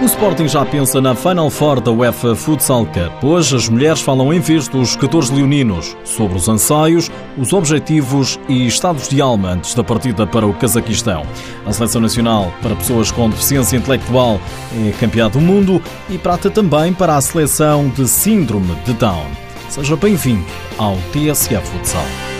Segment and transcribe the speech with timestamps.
[0.00, 3.24] O Sporting já pensa na Final Four da UEFA Futsal Cup.
[3.24, 8.64] Hoje as mulheres falam em vez dos 14 leoninos sobre os anseios, os objetivos e
[8.64, 11.26] estados de alma antes da partida para o Cazaquistão.
[11.66, 14.40] A Seleção Nacional para pessoas com deficiência intelectual
[14.86, 19.26] é campeã do mundo e prata também para a seleção de Síndrome de Down.
[19.68, 20.46] Seja bem-vindo
[20.78, 22.37] ao TSF Futsal.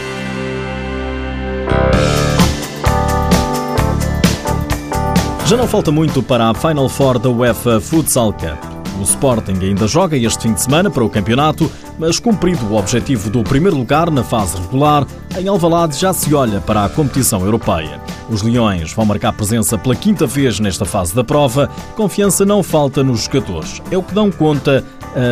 [5.48, 8.98] Já não falta muito para a Final Four da UEFA Futsal Cup.
[9.00, 13.30] O Sporting ainda joga este fim de semana para o campeonato, mas cumprido o objetivo
[13.30, 15.06] do primeiro lugar na fase regular,
[15.38, 17.98] em Alvalade já se olha para a competição europeia.
[18.28, 21.70] Os Leões vão marcar presença pela quinta vez nesta fase da prova.
[21.96, 23.80] Confiança não falta nos jogadores.
[23.90, 24.84] É o que dão conta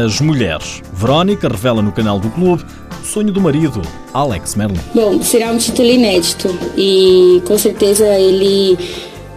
[0.06, 0.80] as mulheres.
[0.94, 2.64] Verónica revela no canal do clube
[3.02, 3.82] o sonho do marido,
[4.14, 4.80] Alex Merlin.
[4.94, 8.78] Bom, será um título inédito e com certeza ele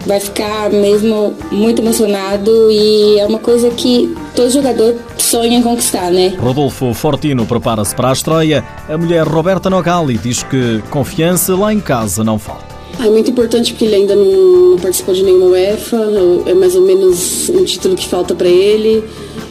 [0.05, 6.11] vai ficar mesmo muito emocionado e é uma coisa que todo jogador sonha em conquistar,
[6.11, 6.35] né?
[6.39, 8.63] Rodolfo Fortino prepara-se para a estreia.
[8.87, 12.69] A mulher Roberta Nogali diz que confiança lá em casa não falta.
[12.99, 15.97] É muito importante porque ele ainda não participou de nenhuma UEFA,
[16.45, 19.03] é mais ou menos um título que falta para ele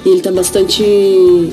[0.04, 0.84] e ele está bastante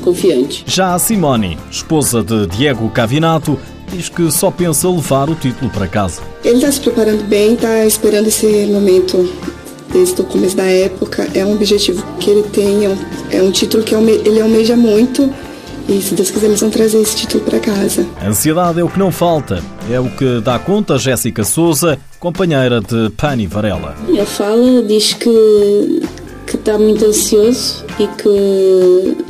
[0.03, 0.63] confiante.
[0.67, 3.57] Já a Simone, esposa de Diego Cavinato,
[3.95, 6.21] diz que só pensa levar o título para casa.
[6.43, 9.29] Ele está se preparando bem, está esperando esse momento
[9.91, 11.27] desde o começo da época.
[11.33, 12.97] É um objetivo que ele tem, é um,
[13.31, 15.29] é um título que ele almeja muito.
[15.88, 18.05] E se Deus quiser, eles vão trazer esse título para casa.
[18.25, 19.63] Ansiedade é o que não falta.
[19.89, 23.95] É o que dá conta Jéssica Souza, companheira de Pani Varela.
[24.19, 26.01] A fala diz que
[26.45, 29.24] que está muito ansioso e que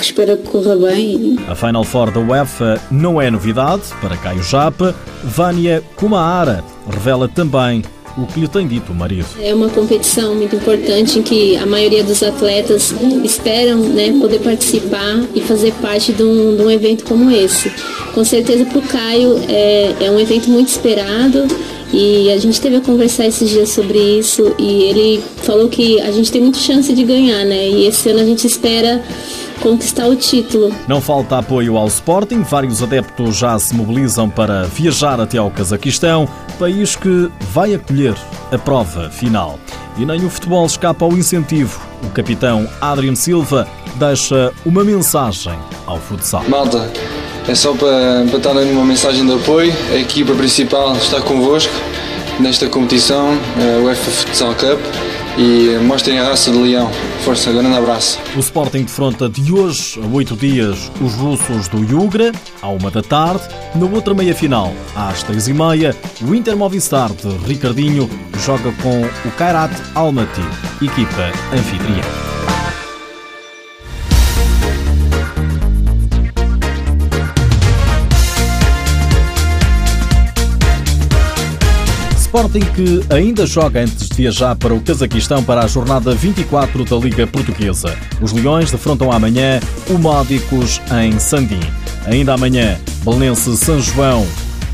[0.00, 1.38] que espera que corra bem.
[1.46, 4.94] A Final Four da UEFA não é novidade para Caio Japa.
[5.22, 7.82] Vânia Kumahara revela também
[8.16, 9.26] o que lhe tem dito o marido.
[9.40, 15.22] É uma competição muito importante em que a maioria dos atletas esperam né, poder participar
[15.34, 17.70] e fazer parte de um, de um evento como esse.
[18.14, 21.46] Com certeza para o Caio é, é um evento muito esperado
[21.92, 26.10] e a gente teve a conversar esses dias sobre isso e ele falou que a
[26.10, 27.68] gente tem muita chance de ganhar, né?
[27.68, 29.02] E esse ano a gente espera
[29.60, 30.74] conquistar o título.
[30.88, 36.28] Não falta apoio ao Sporting, vários adeptos já se mobilizam para viajar até ao Cazaquistão,
[36.58, 38.14] país que vai acolher
[38.50, 39.58] a prova final.
[39.96, 41.80] E nem o futebol escapa ao incentivo.
[42.02, 46.42] O capitão Adriano Silva deixa uma mensagem ao futsal.
[46.48, 46.90] Malta,
[47.46, 49.72] é só para, para estar uma mensagem de apoio.
[49.92, 51.72] A equipa principal está convosco
[52.38, 55.09] nesta competição, a UEFA Futsal Cup
[55.40, 56.90] e mostrem a raça de leão.
[57.24, 58.18] Força, grande abraço.
[58.36, 62.30] O Sporting defronta de hoje a oito dias os russos do Yugra,
[62.60, 63.42] à uma da tarde.
[63.74, 68.08] Na outra meia-final, às três e meia, o Inter Movistar de Ricardinho
[68.38, 70.42] joga com o Kairat Almaty,
[70.82, 72.29] equipa anfitriã.
[82.30, 86.96] Sporting que ainda joga antes de viajar para o Cazaquistão para a jornada 24 da
[86.96, 87.98] Liga Portuguesa.
[88.22, 89.58] Os Leões defrontam amanhã
[89.88, 91.58] o Módicos em Sandim.
[92.06, 94.24] Ainda amanhã, Belenense São João,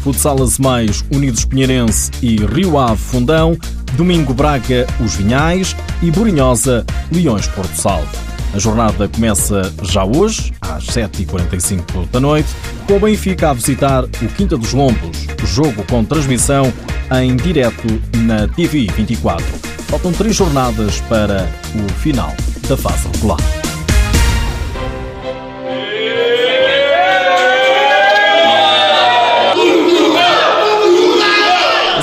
[0.02, 3.56] Futsal Mais Unidos Pinheirense e Rio Ave Fundão.
[3.96, 8.06] Domingo Braga, Os Vinhais e Burinhosa, Leões Porto Salvo.
[8.52, 12.50] A jornada começa já hoje, às 7h45 da noite,
[12.86, 16.70] com o Benfica a visitar o Quinta dos Lombos, jogo com transmissão
[17.12, 17.86] em direto
[18.18, 19.44] na TV 24.
[19.88, 22.34] Faltam três jornadas para o final
[22.68, 23.65] da fase regular.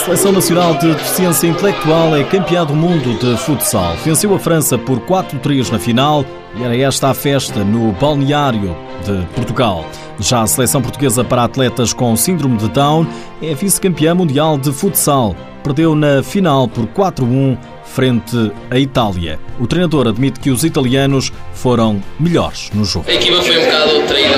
[0.04, 3.96] Seleção Nacional de Deficiência Intelectual é campeã do mundo de futsal.
[4.04, 6.26] Venceu a França por 4-3 na final
[6.58, 8.76] e era esta a festa no balneário
[9.06, 9.86] de Portugal.
[10.20, 13.08] Já a seleção portuguesa para atletas com síndrome de Down
[13.42, 15.38] é vice-campeã mundial de futsal.
[15.64, 19.40] Perdeu na final por 4-1 frente à Itália.
[19.58, 23.06] O treinador admite que os italianos foram melhores no jogo.
[23.08, 24.36] A equipa foi um bocado traída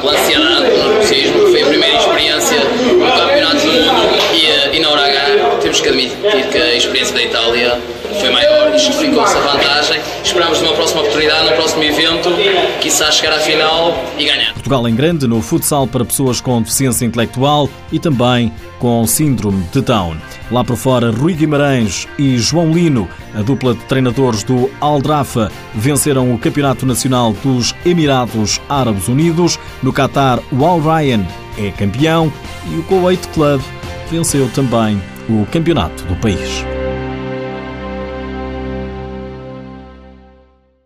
[0.00, 1.38] pela ansiedade, pelo nervosismo.
[1.50, 5.22] Foi a primeira experiência no Campeonato do Mundo e, e na hora H
[5.60, 7.80] temos que admitir que a experiência da Itália
[8.20, 10.00] foi maior, justificou-se a vantagem.
[10.22, 12.28] Esperamos numa próxima oportunidade, no próximo evento,
[12.80, 14.52] quiçá chegar à final e ganhar.
[14.52, 19.80] Portugal em grande no futsal para pessoas com deficiência intelectual e também com síndrome de
[19.80, 20.16] Down.
[20.50, 26.32] Lá por fora, Rui Guimarães e João Lino, a dupla de treinadores do Aldrafa, venceram
[26.32, 29.58] o Campeonato Nacional dos Emirados Árabes Unidos.
[29.82, 31.26] No Qatar, o Al Ryan
[31.58, 32.32] é campeão
[32.70, 33.60] e o Kuwait Club
[34.10, 36.71] venceu também o campeonato do país.